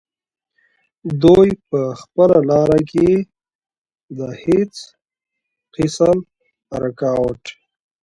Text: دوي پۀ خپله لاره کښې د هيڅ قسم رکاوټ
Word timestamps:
دوي 1.21 1.51
پۀ 1.69 1.81
خپله 2.01 2.37
لاره 2.49 2.79
کښې 2.89 3.11
د 4.17 4.19
هيڅ 4.41 4.73
قسم 5.75 6.17
رکاوټ 6.81 7.41